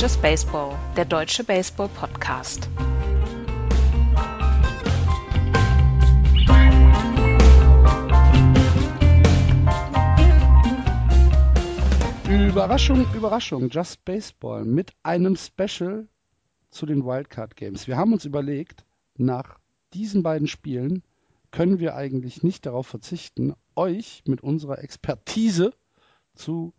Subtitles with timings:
[0.00, 2.70] Just Baseball, der deutsche Baseball-Podcast.
[12.30, 16.08] Überraschung, Überraschung, Just Baseball mit einem Special
[16.70, 17.86] zu den Wildcard Games.
[17.86, 18.86] Wir haben uns überlegt,
[19.18, 19.58] nach
[19.92, 21.02] diesen beiden Spielen
[21.50, 25.74] können wir eigentlich nicht darauf verzichten, euch mit unserer Expertise
[26.34, 26.72] zu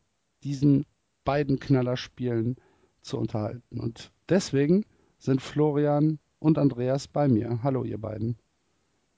[0.44, 0.88] diesen
[1.24, 2.56] beiden Knallerspielen
[3.02, 3.80] zu unterhalten.
[3.80, 4.86] Und deswegen
[5.18, 7.60] sind Florian und Andreas bei mir.
[7.64, 8.38] Hallo, ihr beiden.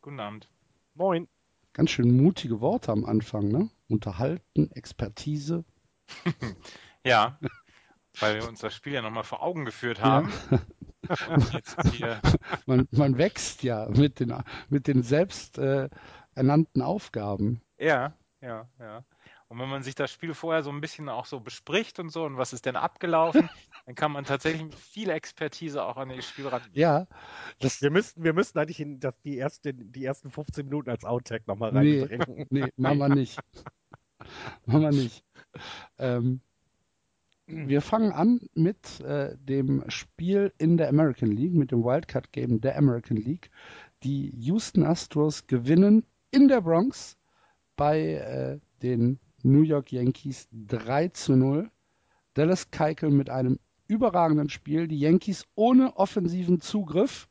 [0.02, 0.50] Guten Abend.
[0.96, 1.28] Moin.
[1.74, 3.70] Ganz schön mutige Worte am Anfang, ne?
[3.88, 5.64] Unterhalten, Expertise.
[7.06, 7.40] ja,
[8.20, 10.32] weil wir uns das Spiel ja nochmal vor Augen geführt haben.
[11.98, 12.22] Ja.
[12.66, 14.34] man, man, wächst ja mit den,
[14.70, 15.90] mit den selbst äh,
[16.36, 17.62] ernannten Aufgaben.
[17.78, 19.04] Ja, ja, ja.
[19.54, 22.24] Und wenn man sich das Spiel vorher so ein bisschen auch so bespricht und so
[22.24, 23.48] und was ist denn abgelaufen,
[23.86, 26.64] dann kann man tatsächlich mit viel Expertise auch an das Spiel ran.
[26.74, 27.06] Ja,
[27.60, 31.06] das wir müssten, wir müssten eigentlich in das, die, erste, die ersten 15 Minuten als
[31.06, 32.48] Outtake nochmal reinbringen.
[32.50, 33.40] Nee, nee, machen wir nicht.
[34.66, 35.24] machen wir nicht.
[36.00, 36.42] Ähm,
[37.46, 42.60] wir fangen an mit äh, dem Spiel in der American League, mit dem Wildcard Game
[42.60, 43.52] der American League.
[44.02, 47.20] Die Houston Astros gewinnen in der Bronx
[47.76, 51.70] bei äh, den New York Yankees 3 zu 0.
[52.34, 54.88] Dallas Keuchel mit einem überragenden Spiel.
[54.88, 57.28] Die Yankees ohne offensiven Zugriff.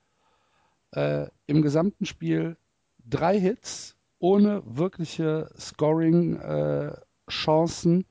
[0.92, 2.56] Äh, Im gesamten Spiel
[3.04, 8.00] drei Hits, ohne wirkliche Scoring-Chancen.
[8.00, 8.04] Äh,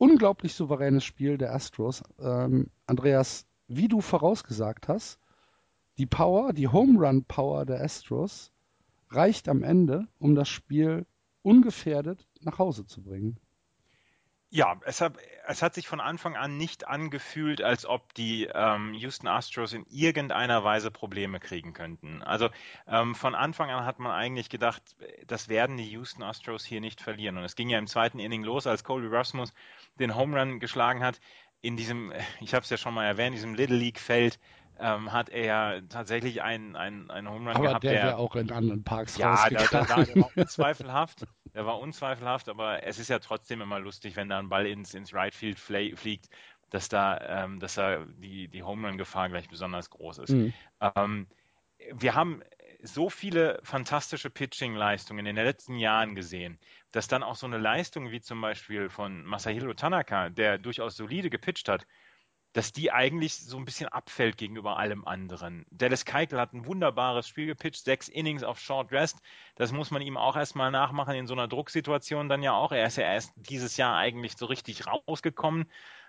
[0.00, 2.04] Unglaublich souveränes Spiel der Astros.
[2.20, 5.18] Ähm, Andreas, wie du vorausgesagt hast,
[5.98, 8.52] die Power, die Home Run Power der Astros
[9.10, 11.04] reicht am Ende, um das Spiel
[11.48, 13.40] ungefährdet nach Hause zu bringen.
[14.50, 18.94] Ja, es hat, es hat sich von Anfang an nicht angefühlt, als ob die ähm,
[18.94, 22.22] Houston Astros in irgendeiner Weise Probleme kriegen könnten.
[22.22, 22.48] Also
[22.86, 24.82] ähm, von Anfang an hat man eigentlich gedacht,
[25.26, 27.36] das werden die Houston Astros hier nicht verlieren.
[27.36, 29.52] Und es ging ja im zweiten Inning los, als Colby Rasmus
[30.00, 31.20] den Home Run geschlagen hat.
[31.60, 34.38] In diesem, ich habe es ja schon mal erwähnt, diesem Little League Feld
[34.80, 37.84] ähm, hat er tatsächlich einen, einen, einen Home Run aber gehabt.
[37.84, 41.26] Aber der wäre auch in anderen Parks Ja, da, da, da, der war unzweifelhaft.
[41.54, 44.94] Der war unzweifelhaft, aber es ist ja trotzdem immer lustig, wenn da ein Ball ins,
[44.94, 46.28] ins Right Field fliegt,
[46.70, 50.30] dass da, ähm, dass da die, die Home Run-Gefahr gleich besonders groß ist.
[50.30, 50.52] Mhm.
[50.80, 51.26] Ähm,
[51.92, 52.42] wir haben
[52.82, 56.58] so viele fantastische Pitching-Leistungen in den letzten Jahren gesehen,
[56.92, 61.30] dass dann auch so eine Leistung wie zum Beispiel von Masahiro Tanaka, der durchaus solide
[61.30, 61.86] gepitcht hat,
[62.58, 65.64] dass die eigentlich so ein bisschen abfällt gegenüber allem anderen.
[65.70, 69.18] Dallas Keuchel hat ein wunderbares Spiel gepitcht, sechs Innings auf Short Rest.
[69.54, 72.72] Das muss man ihm auch erstmal nachmachen in so einer Drucksituation dann ja auch.
[72.72, 75.66] Er ist ja erst dieses Jahr eigentlich so richtig rausgekommen.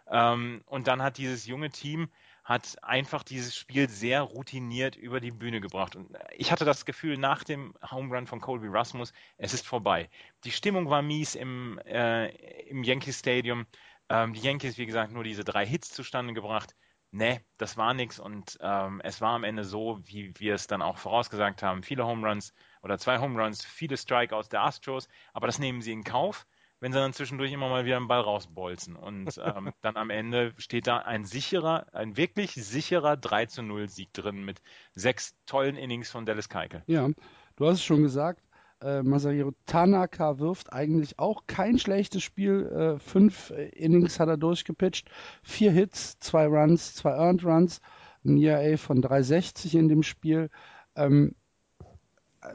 [0.10, 2.10] Ähm, und dann hat dieses junge Team
[2.50, 5.96] hat einfach dieses Spiel sehr routiniert über die Bühne gebracht.
[5.96, 10.10] Und ich hatte das Gefühl nach dem Home Run von Colby Rasmus, es ist vorbei.
[10.46, 12.30] Die Stimmung war mies im, äh,
[12.70, 13.68] im Yankee Stadium.
[14.10, 16.76] Ähm, die Yankees, wie gesagt, nur diese drei Hits zustande gebracht.
[17.12, 20.84] Nee, das war nichts und ähm, es war am Ende so, wie wir es dann
[20.84, 21.82] auch vorausgesagt haben.
[21.82, 22.54] Viele Home Runs
[22.84, 26.46] oder zwei Home Runs, viele Strikeouts der Astros, aber das nehmen sie in Kauf,
[26.80, 28.96] wenn sie dann zwischendurch immer mal wieder einen Ball rausbolzen.
[28.96, 33.90] Und ähm, dann am Ende steht da ein sicherer, ein wirklich sicherer 3 zu 0
[33.90, 34.62] Sieg drin mit
[34.94, 36.84] sechs tollen Innings von Dallas Keuchel.
[36.86, 37.10] Ja,
[37.56, 38.44] du hast es schon gesagt,
[38.82, 42.66] äh, Masahiro Tanaka wirft eigentlich auch kein schlechtes Spiel.
[42.68, 45.10] Äh, fünf Innings hat er durchgepitcht.
[45.44, 47.82] Vier Hits, zwei Runs, zwei Earned Runs.
[48.26, 50.50] Ein ERA von 360 in dem Spiel.
[50.96, 51.36] Ähm,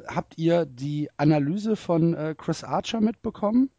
[0.06, 3.70] habt ihr die Analyse von äh, Chris Archer mitbekommen?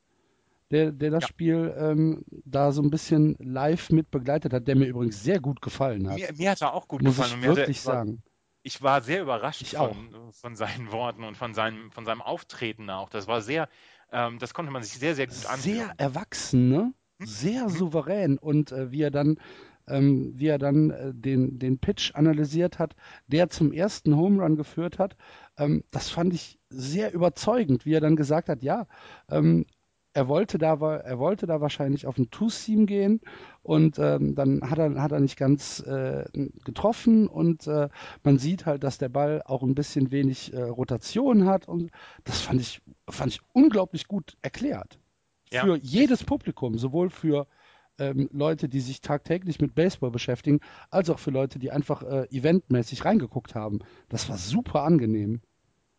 [0.71, 1.27] Der, der das ja.
[1.27, 5.61] Spiel ähm, da so ein bisschen live mit begleitet hat, der mir übrigens sehr gut
[5.61, 6.15] gefallen hat.
[6.15, 7.39] Mir, mir hat er auch gut Muss gefallen.
[7.39, 8.23] Muss ich wirklich sagen
[8.65, 13.09] ich war sehr überrascht von, von, seinen Worten und von seinem, von seinem Auftreten auch.
[13.09, 13.69] Das war sehr,
[14.11, 15.75] ähm, das konnte man sich sehr, sehr gut ansehen.
[15.75, 16.93] Sehr erwachsen, ne?
[17.19, 17.27] Hm?
[17.27, 17.69] Sehr mhm.
[17.69, 18.37] souverän.
[18.39, 19.37] Und äh, wie er dann,
[19.87, 22.95] ähm, wie er dann äh, den, den Pitch analysiert hat,
[23.27, 25.15] der zum ersten Home Run geführt hat,
[25.57, 28.87] ähm, das fand ich sehr überzeugend, wie er dann gesagt hat, ja,
[29.29, 29.67] ähm,
[30.15, 33.19] er wollte da, er wollte da wahrscheinlich auf ein Two-Seam gehen
[33.63, 36.23] und ähm, dann hat er, hat er nicht ganz äh,
[36.63, 37.89] getroffen und äh,
[38.23, 41.91] man sieht halt, dass der Ball auch ein bisschen wenig äh, Rotation hat und
[42.23, 44.99] das fand ich, fand ich unglaublich gut erklärt.
[45.51, 45.65] Ja.
[45.65, 47.45] Für jedes Publikum, sowohl für
[47.99, 50.61] ähm, Leute, die sich tagtäglich mit Baseball beschäftigen,
[50.91, 53.79] als auch für Leute, die einfach äh, eventmäßig reingeguckt haben.
[54.07, 55.41] Das war super angenehm.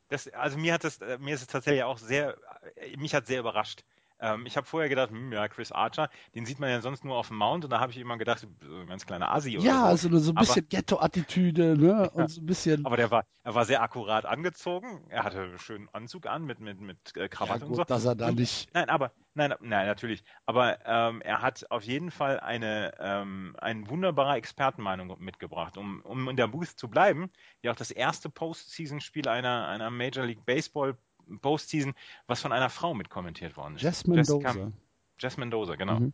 [0.08, 2.38] Das, also mir hat es, äh, mir ist es tatsächlich auch sehr,
[2.76, 3.84] äh, mich hat sehr überrascht
[4.18, 7.16] ähm, ich habe vorher gedacht, hm, ja, Chris Archer, den sieht man ja sonst nur
[7.16, 8.46] auf dem Mount und da habe ich immer gedacht, so
[8.76, 10.08] ein ganz kleiner Asi oder Ja, so.
[10.08, 12.10] also so ein bisschen Ghetto-Attitüde, ne?
[12.14, 12.84] Und so ein bisschen.
[12.86, 15.04] Aber der war, er war sehr akkurat angezogen.
[15.08, 17.84] Er hatte einen schönen Anzug an mit, mit, mit äh, ja, Krawatte gut, und so.
[17.84, 18.72] dass er da nicht.
[18.74, 20.24] Nein, aber nein, nein, natürlich.
[20.46, 26.28] Aber ähm, er hat auf jeden Fall eine, ähm, eine wunderbare Expertenmeinung mitgebracht, um, um
[26.28, 27.30] in der Booth zu bleiben.
[27.62, 30.96] Ja, auch das erste Postseason-Spiel einer, einer Major League Baseball
[31.40, 31.94] Postseason,
[32.26, 33.82] was von einer Frau mitkommentiert worden ist.
[33.82, 34.72] Jess Mendoza.
[35.18, 36.00] Jess Mendoza, genau.
[36.00, 36.12] Mhm.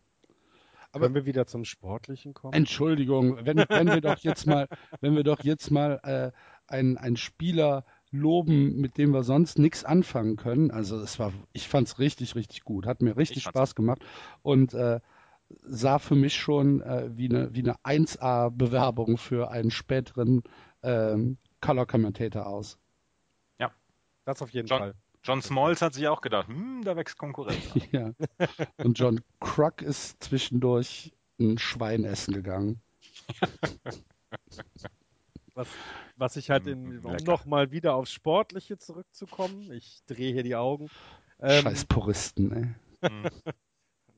[0.92, 2.52] Aber- Können wir wieder zum Sportlichen kommen?
[2.52, 4.68] Entschuldigung, wenn, wenn wir doch jetzt mal,
[5.00, 9.84] wenn wir doch jetzt mal äh, einen, einen Spieler loben, mit dem wir sonst nichts
[9.84, 10.70] anfangen können.
[10.70, 12.84] Also es war, ich fand es richtig, richtig gut.
[12.86, 14.02] Hat mir richtig Spaß gemacht
[14.42, 15.00] und äh,
[15.62, 20.42] sah für mich schon äh, wie eine, wie eine 1A-Bewerbung für einen späteren
[20.82, 22.78] ähm, Color Commentator aus.
[24.24, 24.94] Das auf jeden John- Fall.
[25.24, 27.56] John Smalls hat sich auch gedacht, hm, da wächst Konkurrenz.
[27.92, 28.12] Ja.
[28.78, 32.80] Und John Kruk ist zwischendurch ein Schwein essen gegangen.
[35.54, 35.68] Was,
[36.16, 37.24] was ich halt, in, Mm, um lecker.
[37.24, 40.88] nochmal wieder aufs Sportliche zurückzukommen, ich drehe hier die Augen.
[41.40, 43.08] Ähm, Scheiß Puristen, ey.
[43.10, 43.24] Hm.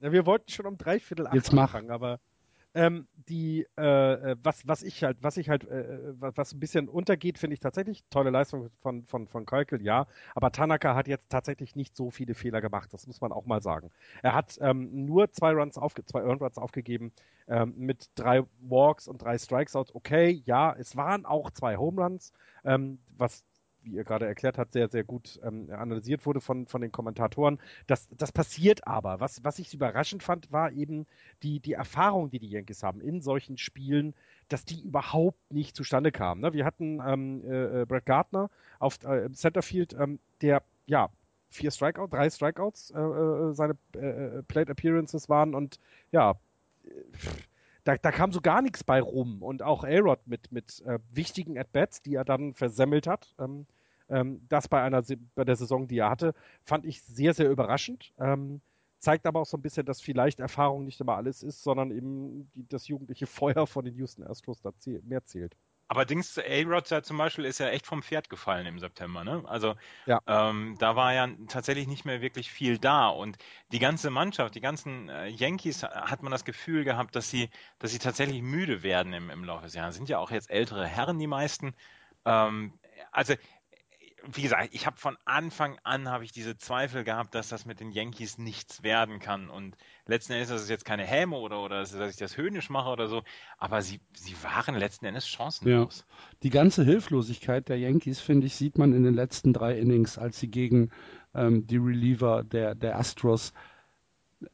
[0.01, 1.63] Ja, wir wollten schon um dreiviertel acht Jetzt mach.
[1.75, 2.21] anfangen, aber
[2.75, 6.61] ähm, die, äh, äh, was, was ich halt, was ich halt, äh, was, was ein
[6.61, 11.09] bisschen untergeht, finde ich tatsächlich, tolle Leistung von, von, von Keukel, ja, aber Tanaka hat
[11.09, 13.91] jetzt tatsächlich nicht so viele Fehler gemacht, das muss man auch mal sagen.
[14.23, 17.13] Er hat ähm, nur zwei Runs aufge zwei Earned Runs aufgegeben,
[17.47, 22.33] ähm, mit drei Walks und drei Strikeouts, okay, ja, es waren auch zwei Home Runs,
[22.65, 23.45] ähm, was
[23.85, 27.59] wie ihr gerade erklärt habt, sehr, sehr gut ähm, analysiert wurde von, von den Kommentatoren.
[27.87, 29.21] Das, das passiert aber.
[29.21, 31.07] Was, was ich überraschend fand, war eben
[31.43, 34.15] die, die Erfahrung, die die Yankees haben in solchen Spielen,
[34.49, 36.41] dass die überhaupt nicht zustande kam.
[36.41, 36.53] Ne?
[36.53, 41.11] Wir hatten ähm, äh, äh, Brett Gardner auf äh, im Centerfield, ähm, der ja
[41.55, 45.79] vier Strikeouts, drei Strikeouts äh, äh, seine äh, Plate Appearances waren und
[46.11, 46.35] ja,
[47.85, 49.43] da, da kam so gar nichts bei rum.
[49.43, 50.83] Und auch A-Rod mit, mit
[51.13, 53.35] wichtigen At-Bats, die er dann versemmelt hat.
[53.39, 53.67] Ähm,
[54.09, 55.03] das bei einer
[55.35, 56.35] bei der Saison, die er hatte,
[56.65, 58.13] fand ich sehr, sehr überraschend.
[58.19, 58.61] Ähm,
[58.99, 62.51] zeigt aber auch so ein bisschen, dass vielleicht Erfahrung nicht immer alles ist, sondern eben
[62.53, 65.57] die, das jugendliche Feuer von den Houston Astros da zäh mehr zählt.
[65.89, 69.43] Aber Dings, A-Rod ja zum Beispiel ist ja echt vom Pferd gefallen im September, ne?
[69.47, 69.75] Also
[70.07, 70.21] Ja.
[70.27, 73.37] ähm, da war ja tatsächlich nicht mehr wirklich viel da und
[73.71, 77.51] die ganze Mannschaft, die ganzen äh, Yankees äh, hat man das Gefühl gehabt, dass sie,
[77.79, 79.97] dass sie tatsächlich müde werden im, im Laufe des Jahres.
[79.97, 81.75] Sind ja auch jetzt ältere Herren, die meisten.
[82.25, 82.79] Ähm,
[83.13, 83.35] also
[84.33, 87.81] wie gesagt, ich habe von Anfang an habe ich diese Zweifel gehabt, dass das mit
[87.81, 89.49] den Yankees nichts werden kann.
[89.49, 89.77] Und
[90.07, 93.09] letzten Endes ist es jetzt keine Häme oder, oder dass ich das höhnisch mache oder
[93.09, 93.23] so,
[93.59, 96.05] aber sie, sie waren letzten Endes chancenlos.
[96.43, 100.39] Die ganze Hilflosigkeit der Yankees, finde ich, sieht man in den letzten drei Innings, als
[100.39, 100.91] sie gegen
[101.35, 103.53] ähm, die Reliever der, der Astros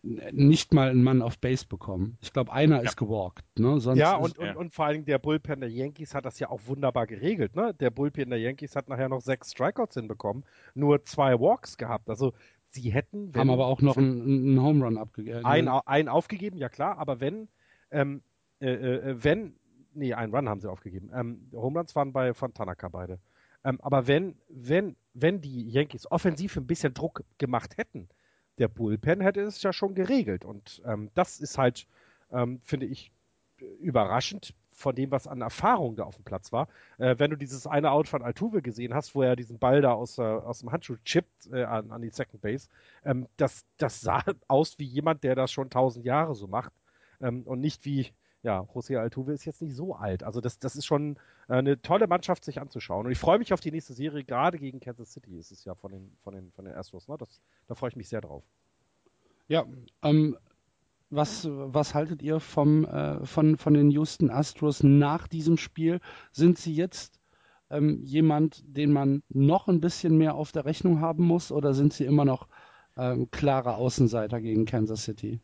[0.02, 2.16] nicht mal einen Mann auf Base bekommen.
[2.20, 3.44] Ich glaube, einer ist gewalkt.
[3.58, 3.80] Ne?
[3.80, 4.56] Sonst ja, ist, und, und, ja.
[4.56, 7.56] und vor allen Dingen der Bullpen der Yankees hat das ja auch wunderbar geregelt.
[7.56, 7.74] Ne?
[7.74, 10.44] Der Bullpen der Yankees hat nachher noch sechs Strikeouts hinbekommen,
[10.74, 12.08] nur zwei Walks gehabt.
[12.08, 12.32] Also
[12.70, 15.44] sie hätten, wenn, haben aber auch noch einen, einen Home Run abgegeben.
[15.44, 17.48] ein, ein aufgegeben, ja klar, aber wenn,
[17.90, 18.22] ähm,
[18.60, 19.54] äh, äh, wenn,
[19.94, 21.10] nee, einen Run haben sie aufgegeben.
[21.14, 23.18] Ähm, Home Runs waren bei von Tanaka beide.
[23.64, 28.08] Ähm, aber wenn, wenn, wenn die Yankees offensiv ein bisschen Druck gemacht hätten,
[28.60, 30.44] der Bullpen hätte es ja schon geregelt.
[30.44, 31.86] Und ähm, das ist halt,
[32.30, 33.10] ähm, finde ich,
[33.80, 36.68] überraschend von dem, was an Erfahrung da auf dem Platz war.
[36.98, 39.92] Äh, wenn du dieses eine Out von Altuve gesehen hast, wo er diesen Ball da
[39.92, 42.68] aus, äh, aus dem Handschuh chippt äh, an, an die Second Base,
[43.04, 46.72] ähm, das, das sah aus wie jemand, der das schon tausend Jahre so macht
[47.20, 50.22] ähm, und nicht wie, ja, José Altuve ist jetzt nicht so alt.
[50.22, 51.16] Also das, das ist schon
[51.48, 53.06] äh, eine tolle Mannschaft, sich anzuschauen.
[53.06, 55.74] Und ich freue mich auf die nächste Serie, gerade gegen Kansas City ist es ja
[55.74, 57.08] von den, von den, von den Astros.
[57.08, 57.16] Ne?
[57.18, 58.42] Das, da freue ich mich sehr drauf.
[59.48, 59.66] Ja,
[60.02, 60.38] ähm,
[61.10, 66.00] was, was haltet ihr vom, äh, von, von den Houston Astros nach diesem Spiel?
[66.32, 67.20] Sind sie jetzt
[67.68, 71.92] ähm, jemand, den man noch ein bisschen mehr auf der Rechnung haben muss oder sind
[71.92, 72.48] sie immer noch
[72.96, 75.40] ähm, klare Außenseiter gegen Kansas City?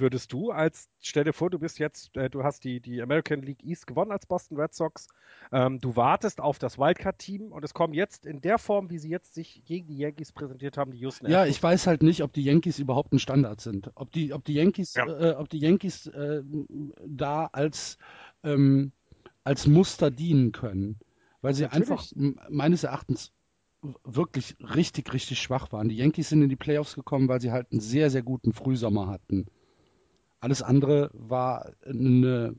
[0.00, 3.42] Würdest du als, stell dir vor, du bist jetzt, äh, du hast die, die American
[3.42, 5.08] League East gewonnen als Boston Red Sox,
[5.52, 9.08] ähm, du wartest auf das Wildcard-Team und es kommen jetzt in der Form, wie sie
[9.10, 11.56] jetzt sich gegen die Yankees präsentiert haben, die Houston Ja, Astros.
[11.56, 13.90] ich weiß halt nicht, ob die Yankees überhaupt ein Standard sind.
[13.96, 15.06] Ob die, ob die Yankees, Ja.
[15.06, 16.42] äh, ob die Yankees äh,
[17.06, 17.98] da als,
[18.44, 18.92] ähm,
[19.44, 20.98] als Muster dienen können.
[21.40, 21.90] Weil sie Natürlich.
[21.90, 22.04] einfach
[22.48, 23.32] meines Erachtens
[24.04, 25.88] wirklich richtig, richtig schwach waren.
[25.88, 29.06] Die Yankees sind in die Playoffs gekommen, weil sie halt einen sehr, sehr guten Frühsommer
[29.06, 29.46] hatten.
[30.40, 32.54] Alles andere war eine,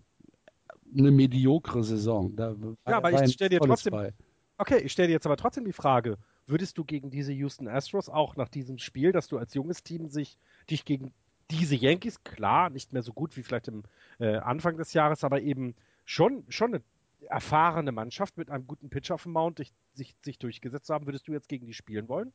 [0.96, 2.36] eine mediokre Saison.
[2.36, 2.56] Da
[2.88, 4.14] Ja, aber ich ein stell dir trotzdem- bei.
[4.58, 8.10] Okay, ich stelle dir jetzt aber trotzdem die Frage, würdest du gegen diese Houston Astros
[8.10, 10.38] auch nach diesem Spiel, dass du als junges Team sich
[10.70, 11.14] dich gegen
[11.50, 13.84] diese Yankees, klar, nicht mehr so gut wie vielleicht im
[14.20, 16.84] äh, Anfang des Jahres, aber eben schon, schon eine
[17.30, 21.28] erfahrene Mannschaft mit einem guten Pitcher auf dem Mount sich, sich, sich durchgesetzt haben, würdest
[21.28, 22.34] du jetzt gegen die spielen wollen?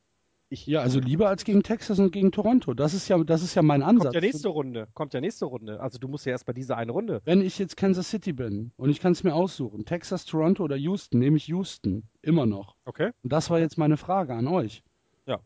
[0.51, 2.75] Ich, ja, also lieber als gegen Texas und gegen Toronto.
[2.75, 4.05] Das ist ja, das ist ja mein Ansatz.
[4.05, 4.89] Kommt ja nächste Runde.
[4.95, 5.81] Kommt ja nächste Runde.
[5.81, 7.23] Also du musst ja erst bei dieser eine Runde.
[7.25, 10.77] Wenn ich jetzt Kansas City bin und ich kann es mir aussuchen, Texas, Toronto oder
[10.77, 12.09] Houston, nehme ich Houston.
[12.23, 12.77] Immer noch.
[12.85, 13.11] Okay.
[13.23, 14.83] Und das war jetzt meine Frage an euch.
[15.27, 15.41] Ja.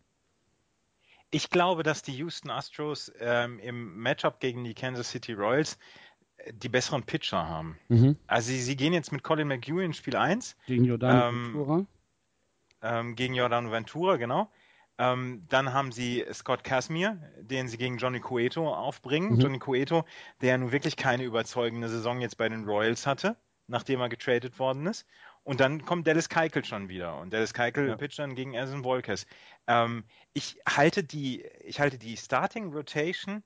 [1.31, 5.79] Ich glaube, dass die Houston Astros ähm, im Matchup gegen die Kansas City Royals
[6.39, 7.79] äh, die besseren Pitcher haben.
[7.89, 8.17] Mhm.
[8.27, 10.57] Also sie, sie, gehen jetzt mit Colin McHugh in Spiel 1.
[10.67, 11.87] Gegen Jordan ähm, Ventura.
[12.81, 14.51] Ähm, gegen Jordan Ventura, genau.
[14.99, 19.35] Ähm, dann haben sie Scott Casimir, den sie gegen Johnny Cueto aufbringen.
[19.35, 19.41] Mhm.
[19.41, 20.05] Johnny Cueto,
[20.41, 23.37] der nun wirklich keine überzeugende Saison jetzt bei den Royals hatte,
[23.69, 25.07] nachdem er getradet worden ist.
[25.45, 27.19] Und dann kommt Dallas Keuchel schon wieder.
[27.19, 27.97] Und Dallas Keuchel ja.
[27.97, 29.27] pitcht dann gegen Essen Volkes.
[29.67, 33.43] Ähm, ich halte die, ich halte die Starting Rotation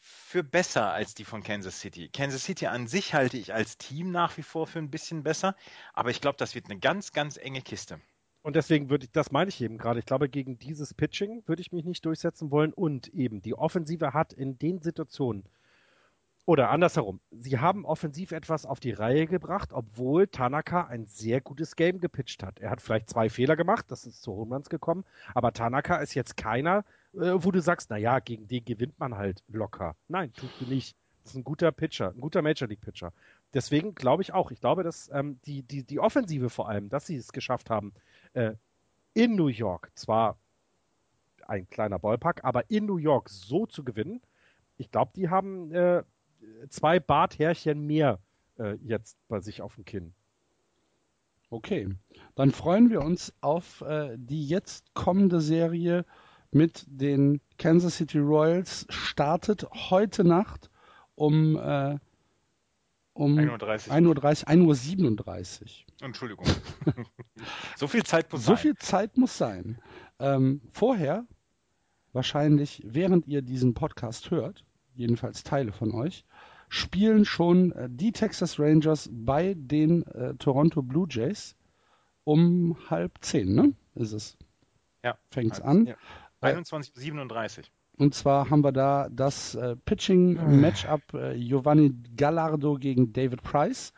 [0.00, 2.08] für besser als die von Kansas City.
[2.08, 5.56] Kansas City an sich halte ich als Team nach wie vor für ein bisschen besser,
[5.92, 8.00] aber ich glaube, das wird eine ganz, ganz enge Kiste.
[8.42, 10.00] Und deswegen würde ich, das meine ich eben gerade.
[10.00, 12.72] Ich glaube, gegen dieses Pitching würde ich mich nicht durchsetzen wollen.
[12.72, 15.44] Und eben, die Offensive hat in den Situationen,
[16.44, 21.76] oder andersherum, sie haben offensiv etwas auf die Reihe gebracht, obwohl Tanaka ein sehr gutes
[21.76, 22.58] Game gepitcht hat.
[22.58, 26.36] Er hat vielleicht zwei Fehler gemacht, das ist zu Homeruns gekommen, aber Tanaka ist jetzt
[26.36, 26.84] keiner,
[27.14, 29.94] äh, wo du sagst, naja, gegen den gewinnt man halt locker.
[30.08, 30.96] Nein, tust du nicht.
[31.22, 33.12] Das ist ein guter Pitcher, ein guter Major League Pitcher.
[33.54, 37.06] Deswegen glaube ich auch, ich glaube, dass ähm, die, die, die Offensive vor allem, dass
[37.06, 37.92] sie es geschafft haben,
[38.34, 38.54] äh,
[39.14, 40.38] in New York, zwar
[41.46, 44.20] ein kleiner Ballpark, aber in New York so zu gewinnen,
[44.78, 46.02] ich glaube, die haben äh,
[46.68, 48.18] zwei Barthärchen mehr
[48.58, 50.14] äh, jetzt bei sich auf dem Kinn.
[51.50, 51.88] Okay,
[52.34, 56.06] dann freuen wir uns auf äh, die jetzt kommende Serie
[56.50, 58.86] mit den Kansas City Royals.
[58.88, 60.70] Startet heute Nacht
[61.14, 61.98] um äh,
[63.14, 64.16] um 1.30 Uhr.
[64.16, 65.91] 1.37 Uhr.
[66.02, 66.46] Entschuldigung.
[67.76, 68.56] so viel Zeit muss so sein.
[68.56, 69.80] So viel Zeit muss sein.
[70.18, 71.26] Ähm, vorher,
[72.12, 76.24] wahrscheinlich während ihr diesen Podcast hört, jedenfalls Teile von euch,
[76.68, 81.56] spielen schon äh, die Texas Rangers bei den äh, Toronto Blue Jays
[82.24, 83.74] um halb zehn, ne?
[83.94, 84.36] Ist es.
[85.04, 85.16] Ja.
[85.30, 85.86] Fängt's an.
[85.86, 85.96] Ja.
[86.42, 87.64] 21.37 Uhr.
[87.98, 93.92] Und zwar haben wir da das äh, Pitching-Matchup äh, Giovanni Gallardo gegen David Price.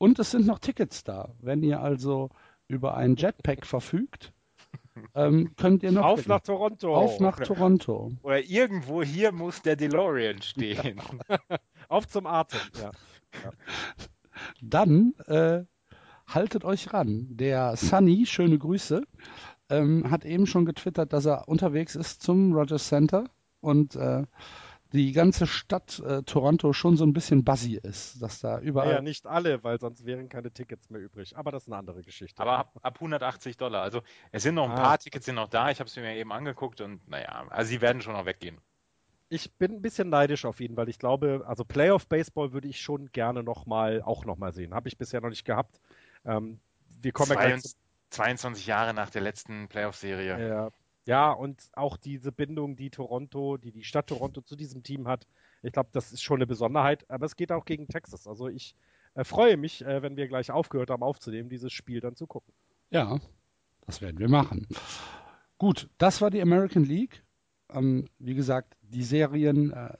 [0.00, 1.34] Und es sind noch Tickets da.
[1.40, 2.30] Wenn ihr also
[2.68, 4.32] über ein Jetpack verfügt,
[5.14, 6.06] ähm, könnt ihr noch.
[6.06, 6.96] Auf nach Toronto.
[6.96, 8.10] Auf nach Toronto.
[8.22, 11.02] Oder irgendwo hier muss der DeLorean stehen.
[11.88, 12.92] Auf zum Atem, ja.
[13.44, 13.52] ja.
[14.62, 15.64] Dann äh,
[16.26, 17.26] haltet euch ran.
[17.28, 19.02] Der Sunny, schöne Grüße,
[19.68, 23.24] ähm, hat eben schon getwittert, dass er unterwegs ist zum Rogers Center
[23.60, 24.22] und äh,
[24.92, 28.94] die ganze Stadt äh, Toronto schon so ein bisschen buzzy ist, dass da überall.
[28.94, 31.36] Ja, nicht alle, weil sonst wären keine Tickets mehr übrig.
[31.36, 32.40] Aber das ist eine andere Geschichte.
[32.40, 33.82] Aber ab, ab 180 Dollar.
[33.82, 34.82] Also es sind noch ein ah.
[34.82, 35.70] paar Tickets sind noch da.
[35.70, 38.58] Ich habe es mir eben angeguckt und naja, also sie werden schon noch weggehen.
[39.28, 42.80] Ich bin ein bisschen neidisch auf ihn, weil ich glaube, also Playoff Baseball würde ich
[42.80, 44.74] schon gerne noch mal, auch noch mal sehen.
[44.74, 45.80] Habe ich bisher noch nicht gehabt.
[46.24, 46.58] Ähm,
[47.00, 47.78] wir kommen 22, ja
[48.10, 50.48] 22 Jahre nach der letzten Playoff-Serie.
[50.48, 50.70] Ja,
[51.10, 55.26] ja, und auch diese Bindung, die Toronto, die die Stadt Toronto zu diesem Team hat,
[55.60, 57.04] ich glaube, das ist schon eine Besonderheit.
[57.10, 58.28] Aber es geht auch gegen Texas.
[58.28, 58.76] Also ich
[59.14, 62.54] äh, freue mich, äh, wenn wir gleich aufgehört haben aufzunehmen, dieses Spiel dann zu gucken.
[62.90, 63.18] Ja,
[63.86, 64.68] das werden wir machen.
[65.58, 67.24] Gut, das war die American League.
[67.70, 69.94] Ähm, wie gesagt, die Serien äh,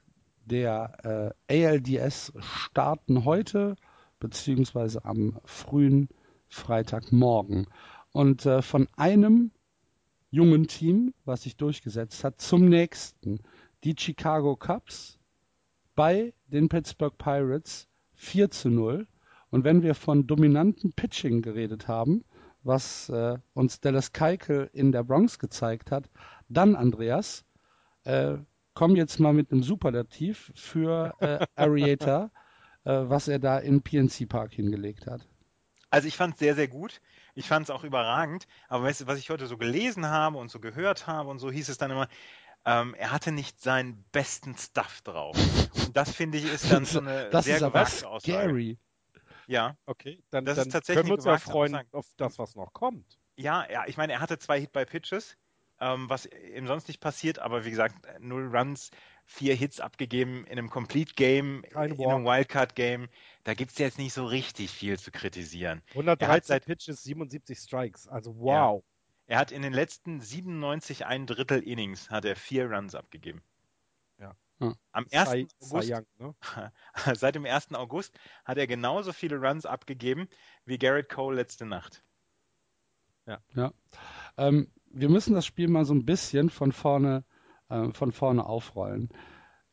[0.44, 3.74] der äh, ALDS starten heute,
[4.20, 6.08] beziehungsweise am frühen
[6.46, 7.66] Freitagmorgen.
[8.12, 9.50] Und äh, von einem
[10.30, 13.40] jungen Team, was sich durchgesetzt hat, zum nächsten.
[13.84, 15.18] Die Chicago Cubs
[15.94, 19.06] bei den Pittsburgh Pirates 4 zu 0.
[19.50, 22.24] Und wenn wir von dominanten Pitching geredet haben,
[22.62, 26.08] was äh, uns Dallas Keuchel in der Bronx gezeigt hat,
[26.48, 27.44] dann, Andreas,
[28.04, 28.36] äh,
[28.74, 32.30] komm jetzt mal mit einem Superlativ für äh, Arieta,
[32.84, 35.26] äh, was er da im PNC Park hingelegt hat.
[35.90, 37.00] Also ich fand es sehr, sehr gut.
[37.34, 38.46] Ich fand es auch überragend.
[38.68, 41.50] Aber weißt du, was ich heute so gelesen habe und so gehört habe und so
[41.50, 42.08] hieß es dann immer,
[42.64, 45.36] ähm, er hatte nicht seinen besten Stuff drauf.
[45.74, 48.78] Und das finde ich ist dann so eine das sehr ist aber scary.
[49.46, 49.76] Ja.
[49.86, 52.72] Okay, dann, das dann ist tatsächlich können wir uns ja freuen auf das, was noch
[52.72, 53.18] kommt.
[53.36, 55.36] Ja, ja, ich meine, er hatte zwei Hit-by-Pitches,
[55.80, 58.90] ähm, was ihm sonst nicht passiert, aber wie gesagt, null Runs,
[59.30, 63.08] vier Hits abgegeben in einem Complete Game, in einem Wildcard Game.
[63.44, 65.82] Da gibt es jetzt nicht so richtig viel zu kritisieren.
[65.90, 68.08] 113 Pitches, 77 Strikes.
[68.08, 68.82] Also wow.
[68.82, 69.34] Ja.
[69.34, 73.42] Er hat in den letzten 97 ein Drittel Innings hat er vier Runs abgegeben.
[74.18, 74.34] Ja.
[74.92, 75.28] Am 1.
[75.30, 76.34] Cy- August, Cy Young, ne?
[77.14, 77.72] seit dem 1.
[77.74, 80.28] August hat er genauso viele Runs abgegeben
[80.64, 82.02] wie Garrett Cole letzte Nacht.
[83.54, 83.72] Ja.
[84.36, 87.24] Ähm, wir müssen das Spiel mal so ein bisschen von vorne,
[87.70, 89.08] äh, von vorne aufrollen.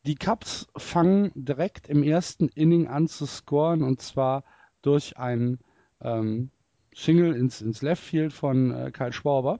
[0.06, 4.46] Die Cubs fangen direkt im ersten Inning an zu scoren und zwar
[4.82, 5.60] durch einen
[6.00, 6.52] ähm,
[6.96, 9.60] Single ins, ins Left Field von äh, Kyle Schwarber.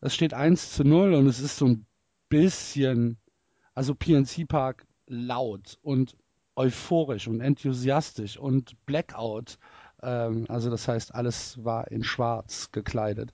[0.00, 1.86] Es steht 1 zu 0 und es ist so ein
[2.28, 3.18] bisschen,
[3.74, 6.16] also PNC Park laut und
[6.54, 9.58] euphorisch und enthusiastisch und Blackout.
[10.02, 13.32] Ähm, also das heißt, alles war in schwarz gekleidet.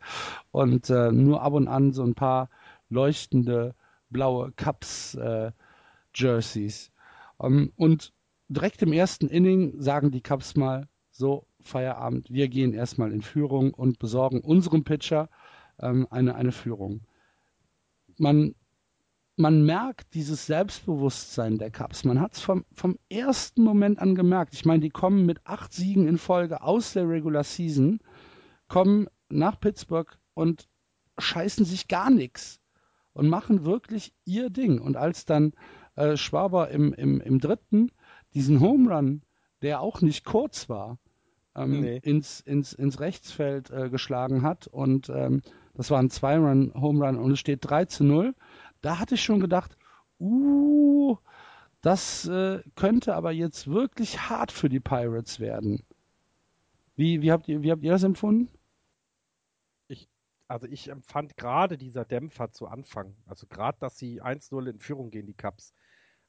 [0.50, 2.48] Und äh, nur ab und an so ein paar
[2.88, 3.74] leuchtende
[4.12, 5.52] blaue Cups äh.
[7.40, 8.12] Ähm, und
[8.49, 13.73] direkt im ersten Inning sagen die Cubs mal so, Feierabend, wir gehen erstmal in Führung
[13.73, 15.28] und besorgen unserem Pitcher
[15.78, 17.02] ähm, eine, eine Führung.
[18.19, 18.54] Man,
[19.37, 22.04] man merkt dieses Selbstbewusstsein der Cubs.
[22.04, 24.54] Man hat es vom, vom ersten Moment an gemerkt.
[24.54, 28.00] Ich meine, die kommen mit acht Siegen in Folge aus der Regular Season,
[28.69, 30.69] kommen nach Pittsburgh und
[31.19, 32.62] scheißen sich gar nichts
[33.14, 34.81] und machen wirklich ihr Ding.
[34.81, 35.52] Und als dann
[35.97, 37.90] äh, Schwaber im, im, im dritten
[38.35, 39.23] diesen Home Run,
[39.62, 40.99] der auch nicht kurz war,
[41.54, 42.00] ähm, Nee.
[42.02, 45.42] ins, ins, ins Rechtsfeld äh, geschlagen hat und ähm,
[45.75, 48.35] das war ein Zwei-Run-Home Run und es steht 3 zu 0,
[48.81, 49.76] da hatte ich schon gedacht,
[50.19, 51.16] uh,
[51.81, 55.83] das äh, könnte aber jetzt wirklich hart für die Pirates werden.
[56.95, 58.49] Wie, wie, habt, ihr, wie habt ihr das empfunden?
[60.52, 65.11] Also ich empfand gerade dieser Dämpfer zu Anfang, also gerade, dass sie 1-0 in Führung
[65.11, 65.73] gehen, die Cubs,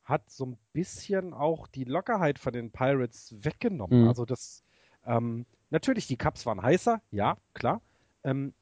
[0.05, 4.01] hat so ein bisschen auch die Lockerheit von den Pirates weggenommen.
[4.01, 4.07] Mhm.
[4.07, 4.63] Also das,
[5.05, 7.81] ähm, natürlich, die Cubs waren heißer, ja, klar.
[8.23, 8.53] Ähm,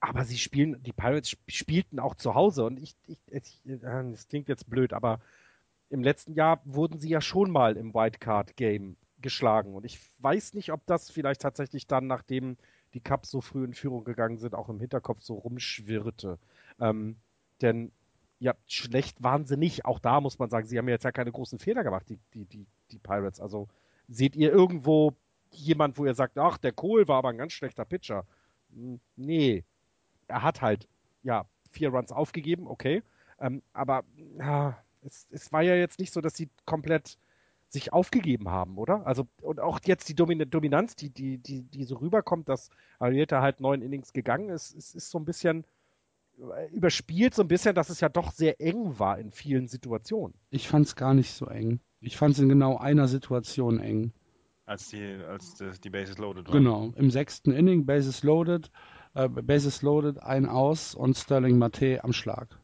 [0.00, 3.78] aber sie spielen, die Pirates sp- spielten auch zu Hause und ich, ich, ich äh,
[3.80, 5.20] das klingt jetzt blöd, aber
[5.90, 10.72] im letzten Jahr wurden sie ja schon mal im Wildcard-Game geschlagen und ich weiß nicht,
[10.72, 12.56] ob das vielleicht tatsächlich dann, nachdem
[12.96, 16.38] die Cubs so früh in Führung gegangen sind, auch im Hinterkopf so rumschwirrte.
[16.80, 17.16] Ähm,
[17.60, 17.92] denn
[18.40, 19.84] ja, schlecht waren sie nicht.
[19.84, 22.46] Auch da muss man sagen, sie haben jetzt ja keine großen Fehler gemacht, die, die,
[22.46, 23.40] die, die Pirates.
[23.40, 23.68] Also
[24.08, 25.14] seht ihr irgendwo
[25.50, 28.24] jemand, wo ihr sagt, ach, der Kohl war aber ein ganz schlechter Pitcher?
[28.74, 29.64] Hm, Nee.
[30.28, 30.88] Er hat halt,
[31.22, 33.02] ja, vier Runs aufgegeben, okay.
[33.40, 34.04] Ähm, aber
[34.38, 37.18] ja, es, es war ja jetzt nicht so, dass sie komplett
[37.76, 39.06] sich aufgegeben haben, oder?
[39.06, 43.42] Also, und auch jetzt die Domin Dominanz, die, die, die, die so rüberkommt, dass Arietta
[43.42, 45.64] halt neun Innings gegangen ist, es ist so ein bisschen
[46.38, 50.34] äh, überspielt, so ein bisschen, dass es ja doch sehr eng war in vielen Situationen.
[50.50, 51.80] Ich fand es gar nicht so eng.
[52.00, 54.12] Ich fand es in genau einer Situation eng.
[54.64, 56.56] Als die, als das, die Bases loaded waren.
[56.56, 58.70] Genau, im sechsten Inning, Bases loaded,
[59.14, 62.58] äh, Bases loaded, ein aus und Sterling Mate am Schlag.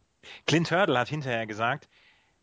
[0.46, 1.88] Clint Hurdle hat hinterher gesagt,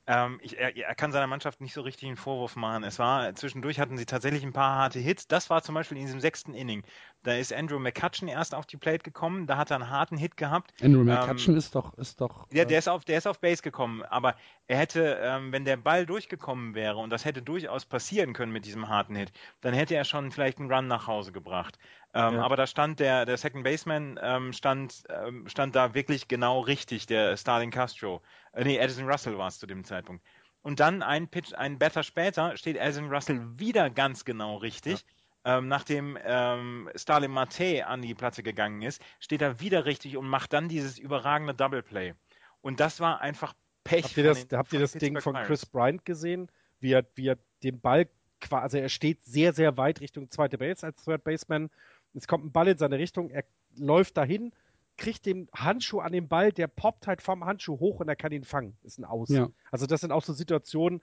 [0.10, 2.84] ähm, ich, er, er kann seiner Mannschaft nicht so richtig einen Vorwurf machen.
[2.84, 5.28] Es war, zwischendurch hatten sie tatsächlich ein paar harte Hits.
[5.28, 6.84] Das war zum Beispiel in diesem sechsten Inning.
[7.22, 10.36] Da ist Andrew McCutcheon erst auf die Plate gekommen, da hat er einen harten Hit
[10.36, 10.74] gehabt.
[10.82, 12.48] Andrew McCutcheon ist doch, ist doch.
[12.52, 15.64] Ja, äh, der ist auf, der ist auf Base gekommen, aber er hätte, ähm, wenn
[15.64, 19.76] der Ball durchgekommen wäre und das hätte durchaus passieren können mit diesem harten Hit, dann
[19.76, 21.78] hätte er schon vielleicht einen Run nach Hause gebracht.
[22.14, 22.42] Ähm, Ja.
[22.42, 27.06] Aber da stand der, der Second Baseman ähm, stand, ähm, stand da wirklich genau richtig,
[27.06, 28.22] der Starling Castro.
[28.54, 30.24] Äh, nee, Addison Russell war es zu dem Zeitpunkt.
[30.62, 35.06] Und dann ein Pitch, ein Batter später steht Addison Russell wieder ganz genau richtig.
[35.46, 40.28] Ähm, nachdem ähm, Starling Mate an die Platte gegangen ist, steht er wieder richtig und
[40.28, 42.14] macht dann dieses überragende Double Play.
[42.62, 43.54] Und das war einfach
[43.86, 44.04] Pech.
[44.04, 45.36] Habt ihr das, den- habt ihr das Ding von.
[45.36, 46.52] Chris Bryant gesehen?
[46.82, 48.10] Wie er, wie er den Ball
[48.42, 51.70] quasi, also er steht sehr, sehr weit Richtung zweite Base als Third Baseman.
[52.14, 53.44] Es kommt ein Ball in seine Richtung, er
[53.78, 54.52] läuft dahin,
[54.98, 58.32] kriegt den Handschuh an den Ball, der poppt halt vom Handschuh hoch und er kann
[58.32, 58.76] ihn fangen.
[58.84, 59.30] Ist ein Aus.
[59.30, 59.50] Ja.
[59.72, 61.02] Also das sind auch so Situationen,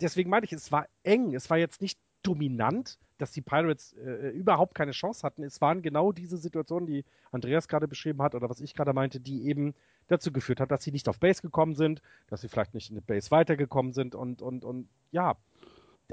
[0.00, 4.30] deswegen meine ich, es war eng, es war jetzt nicht dominant, dass die Pirates äh,
[4.30, 5.42] überhaupt keine Chance hatten.
[5.42, 9.20] Es waren genau diese Situationen, die Andreas gerade beschrieben hat oder was ich gerade meinte,
[9.20, 9.74] die eben
[10.08, 12.96] dazu geführt hat, dass sie nicht auf Base gekommen sind, dass sie vielleicht nicht in
[12.96, 15.36] die Base weitergekommen sind und, und, und ja,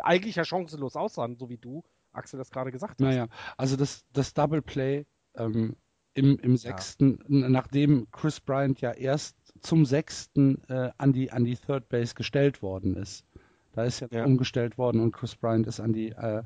[0.02, 1.84] eigentlich ja chancenlos aussahen, so wie du,
[2.15, 2.99] Axel, das gerade gesagt hast.
[2.99, 5.75] Naja, also das, das Double Play ähm,
[6.13, 11.43] im, im sechsten, n- nachdem Chris Bryant ja erst zum sechsten äh, an, die, an
[11.43, 13.25] die Third Base gestellt worden ist.
[13.73, 14.23] Da ist jetzt Ja.
[14.23, 16.43] umgestellt worden und Chris Bryant ist an die, äh,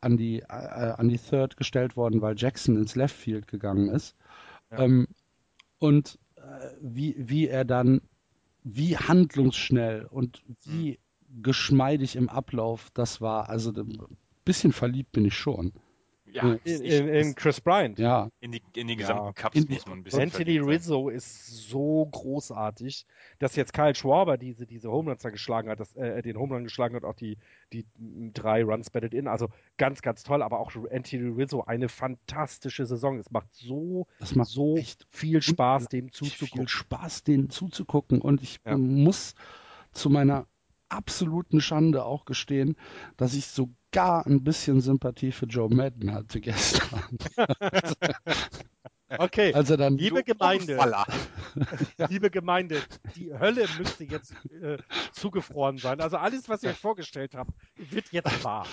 [0.00, 4.16] an die, äh, an die Third gestellt worden, weil Jackson ins Left Field gegangen ist.
[4.70, 4.78] Ja.
[4.78, 5.06] Ähm,
[5.78, 6.40] und äh,
[6.80, 8.00] wie, wie er dann,
[8.64, 10.98] wie handlungsschnell und wie
[11.42, 13.72] geschmeidig im Ablauf das war, also
[14.44, 15.72] bisschen verliebt bin ich schon.
[16.34, 17.98] Ja, in, in, in Chris Bryant.
[17.98, 18.30] Ja.
[18.40, 19.32] in die, in die gesamten Ja.
[19.34, 20.58] Cups In- muss man ein bisschen Anthony.
[20.60, 23.04] Rizzo ist so großartig,
[23.38, 26.54] dass jetzt Kyle Schwarber diese, diese Home Runs da geschlagen hat, das, äh, den Home
[26.54, 27.36] Run geschlagen hat, auch die,
[27.74, 27.84] die
[28.32, 29.28] drei Runs batted in.
[29.28, 33.18] Also ganz, ganz toll, aber auch Anthony Rizzo eine fantastische Saison.
[33.18, 36.66] Es macht so, Das macht so echt viel Spaß, dem viel zuzugucken.
[36.66, 38.22] Spaß, denen zuzugucken.
[38.22, 38.78] Und ich Ja.
[38.78, 39.34] muss
[39.92, 40.46] zu meiner
[40.92, 42.76] absoluten Schande auch gestehen,
[43.16, 47.18] dass ich sogar ein bisschen Sympathie für Joe Madden hatte gestern.
[49.18, 50.78] Okay, Als er dann liebe Gemeinde,
[52.08, 52.80] liebe Gemeinde,
[53.14, 54.78] die Hölle müsste jetzt äh,
[55.12, 56.00] zugefroren sein.
[56.00, 58.66] Also alles, was ich euch vorgestellt habe, wird jetzt wahr.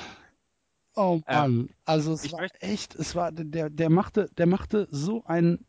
[0.96, 5.24] Oh Ähm, Mann, also es war echt, es war der, der machte, der machte so
[5.26, 5.66] einen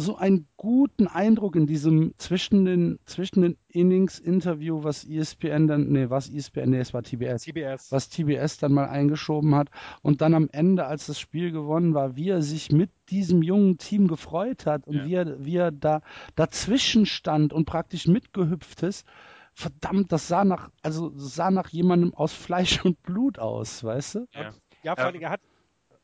[0.00, 5.88] so einen guten Eindruck in diesem zwischen den zwischen den Innings Interview, was ESPN dann,
[5.88, 7.90] nee, was ESPN, nee, es war TBS, CBS.
[7.90, 9.70] was TBS dann mal eingeschoben hat
[10.02, 13.78] und dann am Ende, als das Spiel gewonnen war, wie er sich mit diesem jungen
[13.78, 15.04] Team gefreut hat und Ja.
[15.04, 16.00] wie er, wie er da
[16.36, 19.04] dazwischen stand und praktisch mitgehüpft ist.
[19.52, 24.26] Verdammt, das sah nach, also sah nach jemandem aus Fleisch und Blut aus, weißt du?
[24.32, 24.54] Ja.
[24.84, 25.40] Ja, vor Dingen, er hat.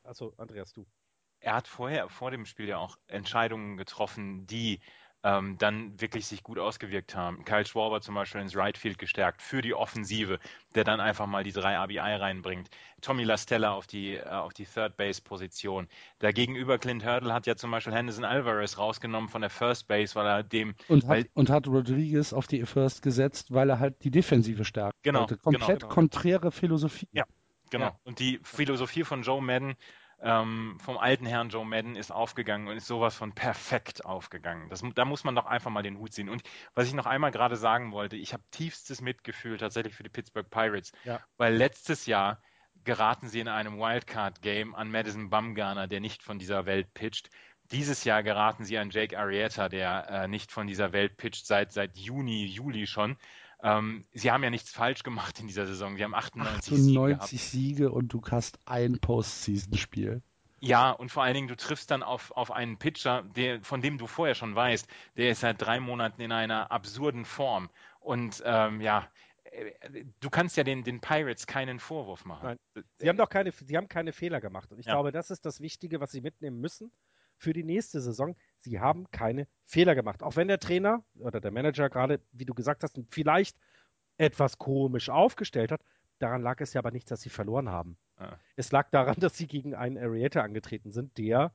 [0.03, 0.85] Achso, Andreas, du.
[1.45, 4.81] Er hat vorher, vor dem Spiel ja auch Entscheidungen getroffen, die
[5.23, 7.45] ähm, dann wirklich sich gut ausgewirkt haben.
[7.45, 10.39] Kyle Schwarber zum Beispiel ins Right Field gestärkt für die Offensive,
[10.75, 12.69] der dann einfach mal die drei RBI reinbringt.
[13.01, 15.89] Tommy Lastella auf die, äh, auf die Third Base Position.
[16.19, 20.27] Dagegenüber Clint Hurdle hat ja zum Beispiel Henderson Alvarez rausgenommen von der First Base, weil
[20.27, 24.11] er dem Und hat, und hat Rodriguez auf die First gesetzt, weil er halt die
[24.11, 24.95] Defensive stärkt.
[25.03, 25.39] Genau, wollte.
[25.39, 25.93] Komplett genau.
[25.93, 27.09] konträre Philosophie.
[27.13, 27.25] Ja.
[27.71, 27.87] Genau.
[27.87, 27.99] Ja.
[28.05, 29.75] Und die Philosophie von Joe Madden,
[30.23, 34.69] ähm, vom alten Herrn Joe Madden, ist aufgegangen und ist sowas von perfekt aufgegangen.
[34.69, 36.29] Das, da muss man doch einfach mal den Hut ziehen.
[36.29, 36.43] Und
[36.75, 40.49] was ich noch einmal gerade sagen wollte, ich habe tiefstes Mitgefühl tatsächlich für die Pittsburgh
[40.49, 41.21] Pirates, Ja.
[41.37, 42.41] weil letztes Jahr
[42.85, 47.31] geraten sie in einem Wildcard-Game an Madison Bumgarner, der nicht von dieser Welt pitcht.
[47.73, 51.73] Dieses Jahr geraten sie an Jake Arrieta, der äh, nicht von dieser Welt pitcht, seit,
[51.73, 53.17] seit Juni, Juli schon.
[53.65, 55.97] Ähm, sie haben ja nichts falsch gemacht in dieser Saison.
[55.97, 57.23] Sie haben 98 Siege gehabt.
[57.23, 60.23] 98 Siege und du hast ein Postseason-Spiel.
[60.61, 63.97] Ja, und vor allen Dingen, du triffst dann auf, auf einen Pitcher, der, von dem
[63.99, 67.71] du vorher schon weißt, der ist seit drei Monaten in einer absurden Form.
[68.01, 69.09] Und ähm, ja,
[69.45, 72.59] äh, du kannst ja den, den Pirates keinen Vorwurf machen.
[72.75, 72.85] Nein.
[72.99, 74.71] Sie haben doch keine, sie haben keine Fehler gemacht.
[74.73, 74.93] Und ich Ja.
[74.93, 76.93] glaube, das ist das Wichtige, was sie mitnehmen müssen
[77.37, 78.37] für die nächste Saison.
[78.65, 80.23] Sie haben keine Fehler gemacht.
[80.23, 83.59] Auch wenn der Trainer oder der Manager gerade, wie du gesagt hast, vielleicht
[84.17, 85.83] etwas komisch aufgestellt hat,
[86.19, 87.99] daran lag es ja aber nicht, dass sie verloren haben.
[88.19, 88.39] Ja.
[88.57, 91.53] Es lag daran, dass sie gegen einen Arietta angetreten sind, der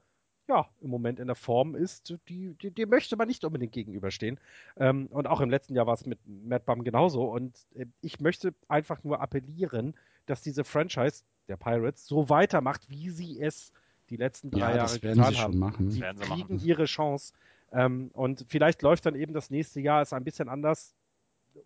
[0.47, 4.39] ja im Moment in der Form ist, die, die, dem möchte man nicht unbedingt gegenüberstehen.
[4.77, 7.23] Ähm, und auch im letzten Jahr war es mit Matt Bum genauso.
[7.23, 9.95] Und äh, ich möchte einfach nur appellieren,
[10.25, 13.71] dass diese Franchise der Pirates so weitermacht, wie sie es
[14.09, 15.51] die letzten drei Ja, Jahre das werden getan sie haben.
[15.53, 15.91] schon machen.
[15.91, 16.65] Sie Werden sie kriegen machen.
[16.67, 17.33] ihre Chance.
[17.71, 20.95] Ähm, und vielleicht läuft dann eben das nächste Jahr ist ein bisschen anders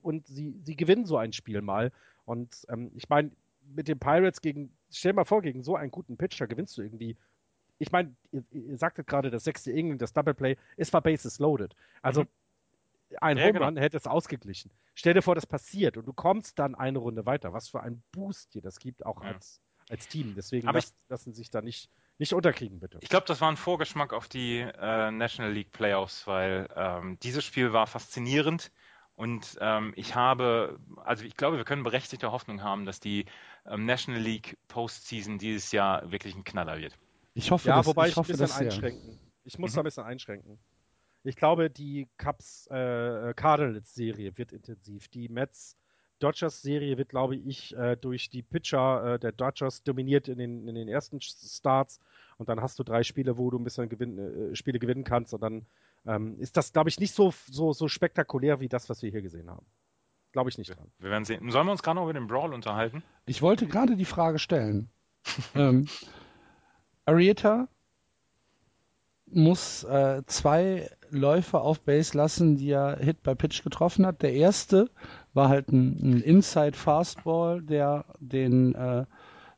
[0.02, 1.92] und sie, sie gewinnen so ein Spiel mal.
[2.26, 3.32] Und ähm, ich meine,
[3.76, 6.82] mit den Pirates gegen, stell dir mal vor, gegen so einen guten Pitcher gewinnst du
[6.82, 7.16] irgendwie.
[7.80, 11.40] Ich meine, ihr, ihr sagtet gerade, das sechste Inning, das Double Play, es war Bases
[11.40, 11.76] loaded.
[12.02, 12.28] Also Mhm.
[13.22, 13.66] ein Ja, Home genau.
[13.66, 14.72] Run hätte es ausgeglichen.
[14.96, 17.54] Stell dir vor, das passiert und du kommst dann eine Runde weiter.
[17.54, 19.28] Was für ein Boost dir das gibt, auch Ja.
[19.30, 20.36] als, als Team.
[20.36, 23.02] Deswegen Aber lass, lassen sich da nicht, nicht unterkriegen, bitte.
[23.02, 27.44] Ich glaube, das war ein Vorgeschmack auf die äh, National League Playoffs, weil ähm, dieses
[27.44, 28.72] Spiel war faszinierend
[29.16, 33.26] und ähm, ich habe, also ich glaube, wir können berechtigte Hoffnung haben, dass die
[33.66, 36.98] ähm, National League Postseason dieses Jahr wirklich ein Knaller wird.
[37.34, 39.20] Ich hoffe, Ja, dass, wobei ich ich, ein hoffe bisschen das einschränken.
[39.44, 39.76] Ich muss Mhm.
[39.76, 40.60] da ein bisschen einschränken.
[41.24, 45.08] Ich glaube, die Cubs äh, Cardinals Serie wird intensiv.
[45.10, 45.78] Die Mets
[46.20, 50.68] Dodgers Serie wird, glaube ich, äh, durch die Pitcher äh, der Dodgers dominiert in den,
[50.68, 52.00] in den ersten Starts.
[52.38, 55.34] Und dann hast du drei Spiele, wo du ein bisschen gewinn, äh, Spiele gewinnen kannst.
[55.34, 55.66] Und dann
[56.06, 59.22] ähm, ist das, glaube ich, nicht so, so, so spektakulär wie das, was wir hier
[59.22, 59.66] gesehen haben.
[60.32, 60.92] Glaube ich nicht dran.
[61.00, 61.50] Wir werden sehen.
[61.52, 63.04] Sollen wir uns gerade noch über den Brawl unterhalten?
[63.26, 64.90] Ich wollte gerade die Frage stellen.
[65.56, 65.88] ähm,
[67.06, 67.68] Arieta
[69.28, 74.22] muss äh, zwei Läufer auf Base lassen, die er Hit by Pitch getroffen hat.
[74.22, 74.90] Der erste
[75.34, 79.06] war halt ein, ein Inside Fastball, der den, äh,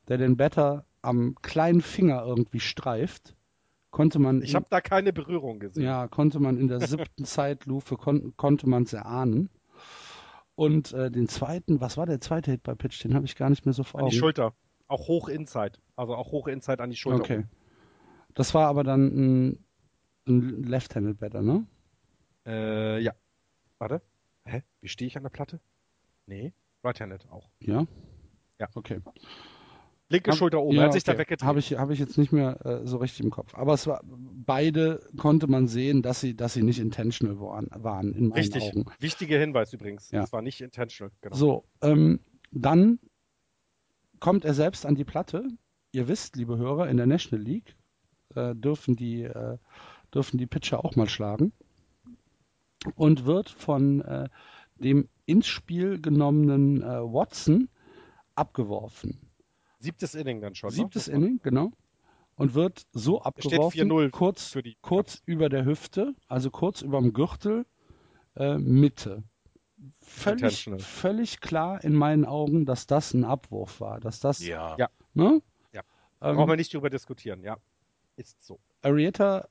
[0.08, 3.36] der den Batter am kleinen Finger irgendwie streift.
[3.92, 5.84] Konnte man Ich habe da keine Berührung gesehen.
[5.84, 9.50] ja, konnte man in der siebten Zeitlupe, kon konnte man es erahnen.
[10.56, 13.04] Und äh, den zweiten, was war der zweite Hit bei Pitch?
[13.04, 14.20] Den habe ich gar nicht mehr so vor An die Augen.
[14.20, 14.54] Schulter.
[14.88, 15.80] Auch hoch Inside.
[15.96, 17.22] Also auch hoch Inside an die Schulter.
[17.24, 17.44] Okay.
[18.34, 19.06] Das war aber dann
[19.48, 19.66] ein,
[20.28, 21.66] ein Left-Handed Batter, ne?
[22.46, 23.14] Äh, ja.
[23.80, 24.02] Warte.
[24.46, 24.64] Hä?
[24.82, 25.60] Wie stehe ich an der Platte?
[26.28, 26.54] Nee.
[26.84, 27.50] Right-handed auch.
[27.60, 27.86] Ja?
[28.60, 28.70] Ja.
[28.76, 29.02] Okay.
[30.08, 31.22] Linke Hab- Schulter oben, ja, hat sich da okay.
[31.22, 31.48] weggedreht.
[31.48, 33.56] Habe ich, hab ich jetzt nicht mehr äh, so richtig im Kopf.
[33.56, 38.14] Aber es war, beide konnte man sehen, dass sie, dass sie nicht intentional waren, waren
[38.14, 38.64] in meinen Richtig.
[38.64, 38.86] Augen.
[39.00, 40.12] Wichtiger Hinweis übrigens.
[40.12, 40.22] Ja.
[40.22, 41.12] Das war nicht intentional.
[41.22, 41.36] Genau.
[41.36, 42.20] So, ähm,
[42.52, 43.00] dann
[44.20, 45.48] kommt er selbst an die Platte.
[45.92, 47.76] Ihr wisst, liebe Hörer, in der National League
[48.36, 49.58] äh, dürfen, die, äh,
[50.14, 51.52] dürfen die Pitcher auch mal schlagen.
[52.96, 54.30] Und wird von äh,
[54.76, 57.70] dem ins Spiel genommenen äh, Watson
[58.36, 59.20] abgeworfen.
[59.80, 60.70] Siebtes Inning dann schon.
[60.72, 61.14] Siebtes ne?
[61.14, 61.72] Muss man- Inning, genau.
[62.38, 67.00] Und wird so abgeworfen, 4-0 kurz, für die kurz über der Hüfte, also kurz über
[67.00, 67.66] dem Gürtel,
[68.36, 69.24] äh, Mitte.
[70.02, 74.76] Völlig, völlig klar in meinen Augen, dass das ein Abwurf war, dass das, Ja.
[74.78, 74.90] Ja.
[75.14, 75.42] ne?
[75.72, 75.82] Ja.
[76.22, 77.58] Ähm, Brauchen wir nicht drüber diskutieren, ja.
[78.18, 78.60] Ist so.
[78.82, 79.48] Arietta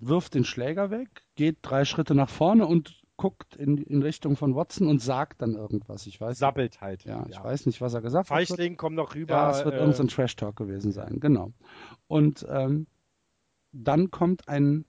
[0.00, 4.54] wirft den Schläger weg, geht drei Schritte nach vorne und guckt in, in Richtung von
[4.54, 6.06] Watson und sagt dann irgendwas.
[6.06, 7.04] Ich weiß, Sabbelt halt.
[7.04, 8.36] ja, ich weiß nicht, was er gesagt hat.
[8.36, 9.34] Feichling, komm noch rüber.
[9.34, 11.52] Ja, es wird äh, irgendein Trash-Talk gewesen sein, genau.
[12.08, 12.86] Und ähm,
[13.72, 14.84] dann kommt ein,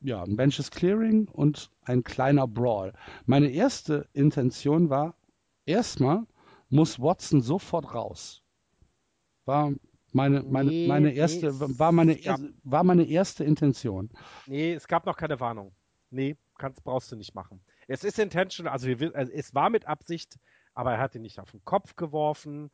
[0.00, 2.92] ja, ein Benches Clearing und ein kleiner Brawl.
[3.26, 5.14] Meine erste Intention war,
[5.66, 6.26] erstmal
[6.68, 8.42] muss Watson sofort raus.
[9.44, 9.72] War
[10.14, 14.10] meine, meine, Nee, meine nee, erste, es- war meine, erste- war meine erste Intention.
[14.46, 15.74] Nee, es gab noch keine Warnung.
[16.10, 17.60] Nee, kannst, brauchst du nicht machen.
[17.88, 20.38] Es ist intentional, also, wir, also es war mit Absicht,
[20.74, 22.70] aber er hat ihn nicht auf den Kopf geworfen.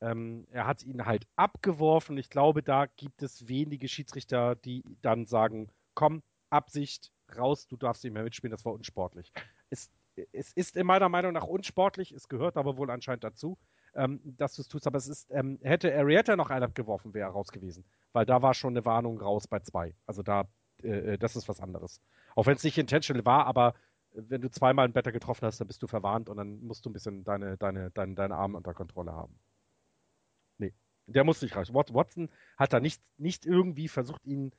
[0.00, 2.18] Ähm, er hat ihn halt abgeworfen.
[2.18, 8.02] Ich glaube, da gibt es wenige Schiedsrichter, die dann sagen, komm, Absicht, raus, du darfst
[8.02, 9.32] nicht mehr mitspielen, das war unsportlich.
[9.68, 9.90] Es,
[10.32, 13.56] es ist in meiner Meinung nach unsportlich, es gehört aber wohl anscheinend dazu,
[13.94, 17.28] ähm, dass du es tust, aber es ist, ähm, hätte Arietta noch einen abgeworfen, wäre
[17.28, 17.84] er raus gewesen.
[18.12, 19.94] Weil da war schon eine Warnung raus bei zwei.
[20.06, 20.48] Also da,
[20.82, 22.00] äh, das ist was anderes.
[22.34, 23.74] Auch wenn es nicht intentional war, aber
[24.12, 26.90] wenn du zweimal einen Better getroffen hast, dann bist du verwarnt und dann musst du
[26.90, 29.38] ein bisschen deine, deine, deine, deine Arme unter Kontrolle haben.
[30.58, 30.74] Nee,
[31.06, 31.72] der muss nicht raus.
[31.74, 34.52] Wat- Watson hat da nicht, nicht irgendwie versucht, ihn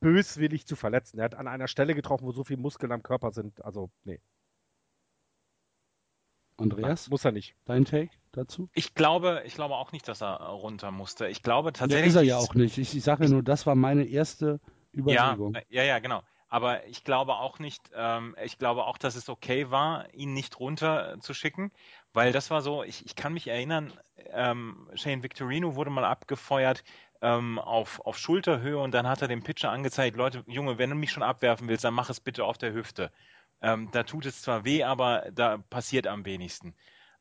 [0.00, 1.18] böswillig zu verletzen.
[1.18, 3.64] Er hat an einer Stelle getroffen, wo so viele Muskeln am Körper sind.
[3.64, 4.20] Also, nee,
[6.58, 7.56] Andreas, muss er nicht.
[7.64, 8.68] dein Take dazu?
[8.72, 11.28] Ich glaube, ich glaube auch nicht, dass er runter musste.
[11.28, 12.08] Ich glaube Ja, tatsächlich.
[12.08, 12.78] ist er ja auch nicht.
[12.78, 14.60] Ich, ich sage ja nur, das war meine erste
[15.04, 15.54] Ja, Überlegung.
[15.68, 16.22] ja, ja, genau.
[16.50, 20.58] Aber ich glaube auch nicht, ähm, ich glaube auch, dass es okay war, ihn nicht
[20.60, 21.72] runter zu schicken,
[22.14, 23.92] weil das war so, ich, ich kann mich erinnern,
[24.30, 26.84] ähm, Shane Victorino wurde mal abgefeuert
[27.20, 30.96] ähm, auf, auf Schulterhöhe und dann hat er dem Pitcher angezeigt, Leute, Junge, wenn du
[30.96, 33.12] mich schon abwerfen willst, dann mach es bitte auf der Hüfte.
[33.62, 36.74] Ähm, da tut es zwar weh, aber da passiert am wenigsten.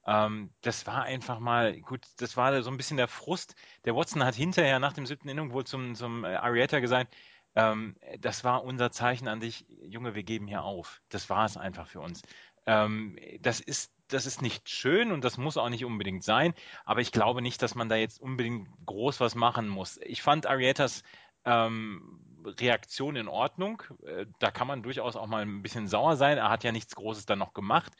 [0.06, 3.56] Ähm, das war einfach mal, gut, das war so ein bisschen der Frust.
[3.86, 7.16] Der Watson hat hinterher nach dem siebten Inning wohl zum, zum äh, Arietta gesagt,
[7.56, 11.02] ähm, das war unser Zeichen an dich, Junge, wir geben hier auf.
[11.10, 12.22] Das war es einfach für uns.
[12.68, 16.54] Ähm, das ist, das ist nicht schön und das muss auch nicht unbedingt sein,
[16.86, 19.98] aber ich glaube nicht, dass man da jetzt unbedingt groß was machen muss.
[20.04, 21.04] Ich fand Ariettas
[21.46, 23.84] ähm, Reaktion in Ordnung.
[24.06, 26.38] Äh, Da kann man durchaus auch mal ein bisschen sauer sein.
[26.38, 27.94] Er hat ja nichts Großes dann noch gemacht.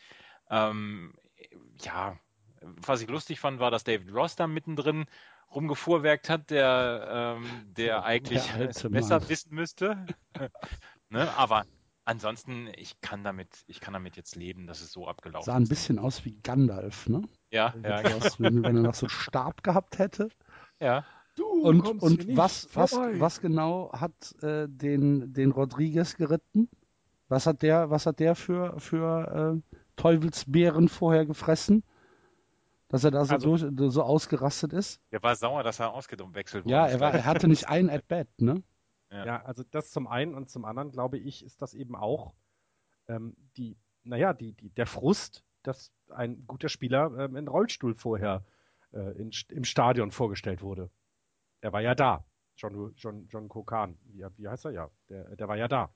[0.50, 1.14] Ähm,
[1.82, 2.18] ja,
[2.62, 5.06] was ich lustig fand, war, dass David Ross da mittendrin
[5.54, 9.30] rumgefuhrwerkt hat, der, ähm, der eigentlich Der besser Mann.
[9.30, 10.06] wissen müsste.
[11.10, 11.30] ne?
[11.38, 11.66] Aber
[12.04, 15.64] ansonsten, ich kann damit, ich kann damit jetzt leben, dass es so abgelaufen Sah ein
[15.64, 15.70] ist.
[15.70, 17.22] bisschen aus wie Gandalf, ne?
[17.52, 18.18] Ja, ja, genau.
[18.18, 20.30] Aus, wenn, wenn er noch so einen Stab gehabt hätte.
[20.80, 21.06] ja.
[21.58, 26.70] Du Und, und was, was, was genau hat äh, den, den Rodriguez geritten?
[27.30, 31.84] Was hat der, was hat der für, für äh, Teufelsbeeren vorher gefressen?
[32.90, 35.02] Dass er da so, Also- durch, so ausgerastet ist?
[35.12, 36.74] Der war sauer, dass er ausgewechselt wurde.
[36.74, 38.64] Ja, er, war, er hatte nicht ein At-Bat, ne?
[39.12, 39.26] Ja.
[39.26, 42.34] Ja, also das zum einen und zum anderen, glaube ich, ist das eben auch
[43.08, 48.44] ähm, die, naja, die, die, der Frust, dass ein guter Spieler ähm, in Rollstuhl vorher
[48.94, 50.90] äh, in, im Stadion vorgestellt wurde.
[51.62, 52.24] Er war ja da.
[52.56, 54.72] John, John, John Kokan, wie, wie heißt er?
[54.72, 55.90] Ja, der, der war ja da.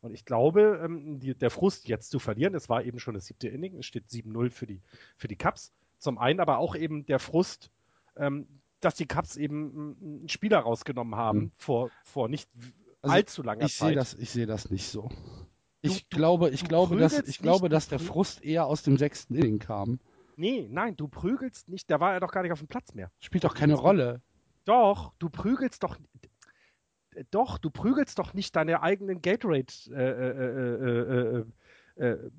[0.00, 3.26] Und ich glaube, ähm, die, der Frust jetzt zu verlieren, es war eben schon das
[3.26, 4.80] siebte Inning, es steht 7-0 für die,
[5.16, 5.72] für die Cubs.
[5.98, 7.70] Zum einen aber auch eben der Frust,
[8.16, 8.46] ähm,
[8.80, 11.52] dass die Cubs eben einen Spieler rausgenommen haben Hm.
[11.56, 12.48] vor, vor nicht
[13.00, 13.96] Also allzu langer Ich sehe Zeit.
[13.96, 15.08] das, ich sehe das nicht so.
[15.80, 19.34] Ich du- glaube, ich glaube, dass, ich glaube, dass der Frust eher aus dem sechsten
[19.34, 19.98] Inning kam.
[20.36, 23.10] Nee, nein, du prügelst nicht, da war er doch gar nicht auf dem Platz mehr.
[23.20, 24.20] Spielt doch keine Rolle.
[24.64, 25.98] Doch, du prügelst doch.
[27.14, 31.44] äh, Doch, du prügelst doch nicht deine eigenen Gatorade äh, äh,
[32.00, 32.30] äh, äh, äh,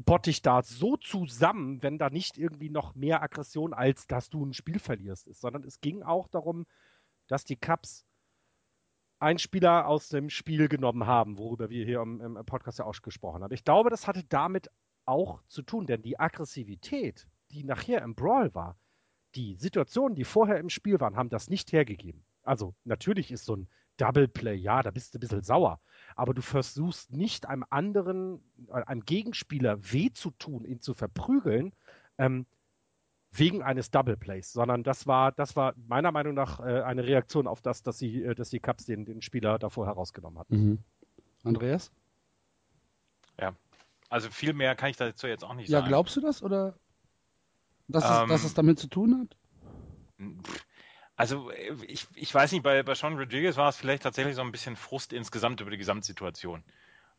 [0.00, 4.52] Bottich da so zusammen, wenn da nicht irgendwie noch mehr Aggression als dass du ein
[4.52, 6.66] Spiel verlierst ist, sondern es ging auch darum,
[7.26, 8.04] dass die Cubs
[9.18, 13.00] einen Spieler aus dem Spiel genommen haben, worüber wir hier im, im Podcast ja auch
[13.02, 13.52] gesprochen haben.
[13.54, 14.70] Ich glaube, das hatte damit
[15.06, 18.78] auch zu tun, denn die Aggressivität, die nachher im Brawl war,
[19.38, 22.24] die Situationen, die vorher im Spiel waren, haben das nicht hergegeben.
[22.42, 25.80] Also natürlich ist so ein Double Play, ja, da bist du ein bisschen sauer.
[26.16, 31.72] Aber du versuchst nicht einem anderen, äh, einem Gegenspieler weh zu tun, ihn zu verprügeln,
[32.18, 32.46] ähm,
[33.30, 37.46] wegen eines Double Plays, sondern das war, das war meiner Meinung nach äh, eine Reaktion
[37.46, 40.56] auf das, dass sie, äh, dass die Cups den, den Spieler davor herausgenommen hatten.
[40.56, 40.78] Mhm.
[41.44, 41.92] Andreas?
[43.38, 43.54] Ja,
[44.08, 45.88] also viel mehr kann ich dazu jetzt auch nicht Ja, sagen.
[45.90, 46.74] glaubst du das oder
[47.88, 49.36] dass, es, Ähm, dass es damit zu tun hat?
[51.16, 54.52] Also ich, ich weiß nicht, bei, bei Sean Rodriguez war es vielleicht tatsächlich so ein
[54.52, 56.64] bisschen Frust insgesamt über die Gesamtsituation.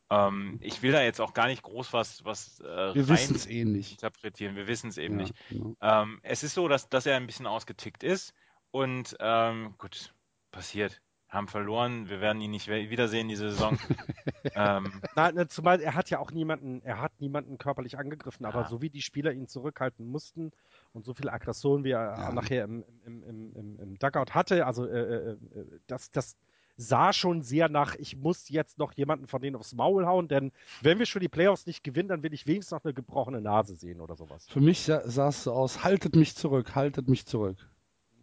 [0.10, 3.36] Ähm, ich will da jetzt auch gar nicht groß was, was äh, Wir rein wissen
[3.36, 4.00] es eh nicht.
[4.00, 4.56] interpretieren.
[4.56, 5.36] Wir wissen es eben Ja, nicht.
[5.48, 5.76] genau.
[5.82, 8.34] Ähm, es ist so, dass, dass er ein bisschen ausgetickt ist
[8.72, 10.16] und ähm, gut,
[10.52, 11.02] passiert.
[11.30, 13.78] Haben verloren, wir werden ihn nicht wiedersehen diese Saison.
[14.56, 18.62] ähm, Nein, ne, zumal er hat ja auch niemanden, er hat niemanden körperlich angegriffen, aber
[18.62, 18.68] Ja.
[18.68, 20.52] so wie die Spieler ihn zurückhalten mussten
[20.92, 22.32] und so viel Aggression, wie er Ja.
[22.32, 25.38] nachher im, im, im, im, im Dugout hatte, also äh, äh, äh,
[25.86, 26.36] das, das
[26.78, 30.52] sah schon sehr nach, ich muss jetzt noch jemanden von denen aufs Maul hauen, denn
[30.82, 33.76] wenn wir schon die Playoffs nicht gewinnen, dann will ich wenigstens noch eine gebrochene Nase
[33.76, 34.48] sehen oder sowas.
[34.48, 37.58] Für mich sa sah es so aus, haltet mich zurück, haltet mich zurück.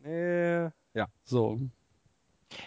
[0.05, 0.65] Äh,
[0.95, 1.07] ja.
[1.23, 1.61] So.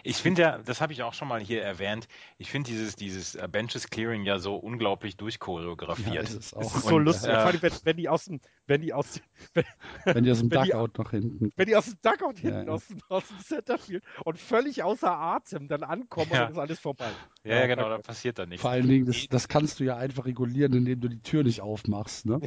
[0.03, 3.35] Ich finde ja, das habe ich auch schon mal hier erwähnt, ich finde dieses, dieses
[3.35, 6.23] äh, Benches Clearing ja so unglaublich Ja, durchchoreografiert.
[6.23, 6.75] ist es Das auch.
[6.75, 9.21] ist so Und, lustig, äh, vor allem, wenn, wenn die aus dem, wenn die aus,
[9.53, 9.63] wenn,
[10.03, 11.53] Wenn die aus dem wenn die- noch hinten.
[11.55, 12.73] wenn die aus dem Dugout Ja, hinten ja.
[12.73, 16.39] Aus, dem, aus dem Centerfield und völlig außer Atem dann ankommen Ja.
[16.41, 17.11] und dann ist alles vorbei.
[17.45, 18.61] ja, ja, genau, da passiert dann nichts.
[18.61, 21.61] Vor allen Dingen, das, das kannst du ja einfach regulieren, indem du die Tür nicht
[21.61, 22.25] aufmachst.
[22.25, 22.41] Ne?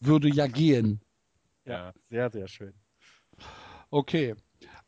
[0.00, 1.02] Würde ja gehen.
[1.66, 1.92] Ja.
[2.08, 2.72] Sehr, sehr schön.
[3.90, 4.34] Okay,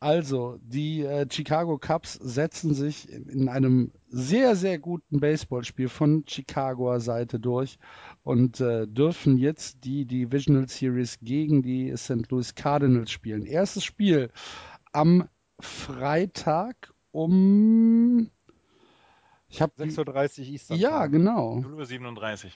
[0.04, 6.24] also die äh, Chicago Cubs setzen sich in, in einem sehr, sehr guten Baseballspiel von
[6.28, 7.78] Chicagoer Seite durch
[8.22, 12.30] und äh, dürfen jetzt die Divisional Series gegen die St.
[12.30, 13.46] Louis Cardinals spielen.
[13.46, 14.30] Erstes Spiel
[14.92, 15.26] am
[15.58, 18.30] Freitag um.
[19.48, 20.78] Ich habe 36 Eastern.
[20.78, 21.56] ja genau.
[21.56, 22.50] 0.37 Uhr.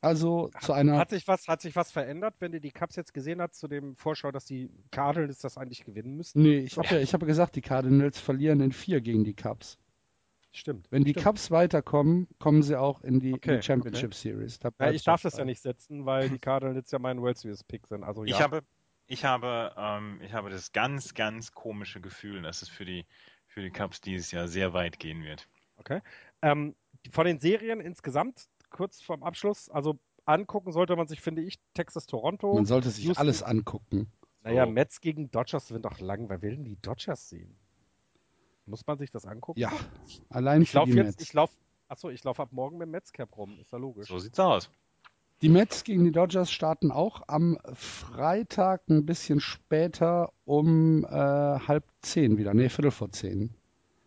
[0.00, 3.12] Also zu einer Hat sich was, hat sich was verändert, wenn ihr die Cups jetzt
[3.12, 6.42] gesehen habt, zu dem Vorschau, dass die Cardinals das eigentlich gewinnen müssten?
[6.42, 9.78] Nee, ich habe ja, ich gesagt, die Cardinals verlieren in vier gegen die Cubs.
[10.52, 10.86] Stimmt.
[10.90, 11.26] Wenn die Stimmt.
[11.26, 14.58] Cubs weiterkommen, kommen sie auch in die, in Okay, die Championship Series.
[14.60, 17.64] Da Ja, ich darf das ja nicht setzen, weil die Cardinals ja mein World Series
[17.64, 18.04] Pick sind.
[18.04, 18.36] Also ja.
[18.36, 18.62] Ich habe,
[19.06, 23.04] ich habe, ähm, ich habe das ganz, ganz komische Gefühl, dass es für die,
[23.46, 25.48] für die Cubs dieses Jahr sehr weit gehen wird.
[26.42, 26.74] Ähm,
[27.10, 32.06] von den Serien insgesamt, kurz vorm Abschluss, also angucken sollte man sich, finde ich, Texas
[32.06, 32.54] Toronto.
[32.54, 34.10] Man sollte sich Houston- alles angucken.
[34.44, 34.70] Naja, So.
[34.72, 36.28] Mets gegen Dodgers sind doch lang.
[36.28, 37.56] Wer will denn die Dodgers sehen?
[38.66, 39.58] Muss man sich das angucken?
[39.58, 39.72] Ja,
[40.30, 41.22] allein Ich für laufe die jetzt, Mets.
[41.22, 41.54] ich laufe,
[41.88, 43.58] achso, ich laufe ab morgen mit dem Mets-Cap rum.
[43.60, 44.08] Ist ja logisch.
[44.08, 44.70] So sieht's aus.
[45.40, 51.84] Die Mets gegen die Dodgers starten auch am Freitag ein bisschen später um äh, halb
[52.02, 52.54] zehn wieder.
[52.54, 53.54] Nee, Viertel vor zehn.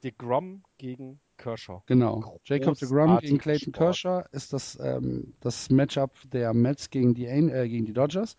[0.04, 1.82] Die Grom gegen Kershaw.
[1.88, 2.40] Genau.
[2.46, 3.78] Jacob de Grom gegen Clayton Sport.
[3.78, 8.38] Kershaw ist das, ähm, das Matchup der Mets gegen die, äh, gegen die Dodgers.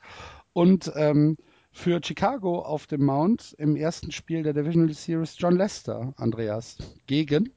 [0.53, 1.37] Und ähm,
[1.71, 7.53] für Chicago auf dem Mount im ersten Spiel der Divisional Series John Lester, Andreas, gegen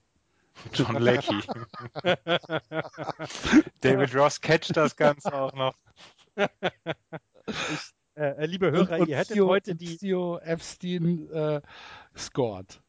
[0.73, 1.41] John Leckie.
[3.81, 5.75] David Ross catcht das Ganze auch noch.
[6.37, 6.47] Äh,
[8.15, 9.97] äh, liebe Hörer, und ihr hättet Theo- heute und die.
[9.97, 11.61] Theo Epstein äh,
[12.17, 12.81] scored.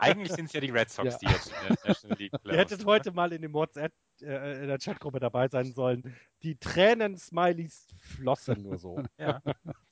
[0.00, 1.18] Eigentlich sind es ja die Red Sox, Ja.
[1.18, 4.62] die jetzt in der National League Ihr Playoffs hättet heute mal in dem WhatsApp äh,
[4.62, 6.14] in der Chatgruppe dabei sein sollen.
[6.42, 9.02] Die Tränen-Smileys flossen nur so.
[9.18, 9.40] Ja.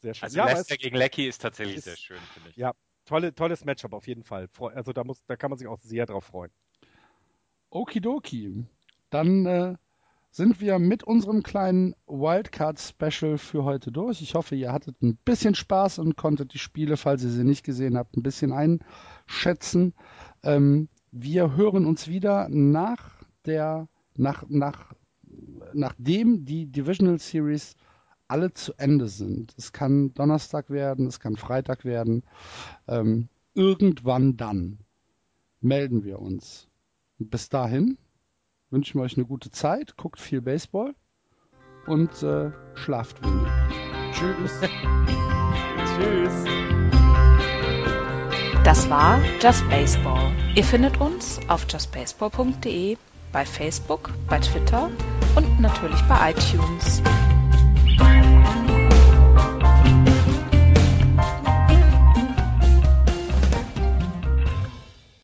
[0.00, 0.24] Sehr schön.
[0.24, 2.56] Also ja, es, gegen Leckie ist tatsächlich ist- sehr schön, finde ich.
[2.56, 2.72] Ja.
[3.04, 4.48] tolle, tolles Matchup auf jeden Fall.
[4.74, 6.50] Also da muss, da kann man sich auch sehr drauf freuen.
[7.70, 8.64] Okidoki.
[9.10, 9.74] Dann äh,
[10.30, 14.20] sind wir mit unserem kleinen Wildcard-Special für heute durch.
[14.22, 17.64] Ich hoffe, ihr hattet ein bisschen Spaß und konntet die Spiele, falls ihr sie nicht
[17.64, 19.94] gesehen habt, ein bisschen einschätzen.
[20.42, 24.92] Ähm, wir hören uns wieder nach der, nach, nach,
[25.72, 27.74] nachdem die Divisional Series
[28.28, 29.54] alle zu Ende sind.
[29.56, 32.22] Es kann Donnerstag werden, es kann Freitag werden.
[32.86, 34.80] Ähm, irgendwann dann
[35.60, 36.68] melden wir uns.
[37.18, 37.96] Bis dahin
[38.70, 40.94] wünschen wir euch eine gute Zeit, guckt viel Baseball
[41.86, 43.48] und äh, schlaft wenig.
[44.12, 44.60] Tschüss.
[45.96, 46.44] Tschüss.
[48.64, 50.32] Das war Just Baseball.
[50.54, 52.96] Ihr findet uns auf justbaseball.de,
[53.32, 54.90] bei Facebook, bei Twitter
[55.36, 57.02] und natürlich bei iTunes.